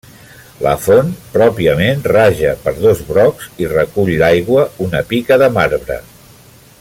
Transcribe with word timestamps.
La 0.67 0.71
font 0.85 1.11
pròpiament 1.35 2.01
raja 2.13 2.55
per 2.65 2.73
dos 2.79 3.03
brocs 3.11 3.51
i 3.65 3.69
recull 3.77 4.13
l'aigua 4.23 4.67
una 4.87 5.07
pica 5.13 5.39
de 5.45 5.55
marbre. 5.61 6.01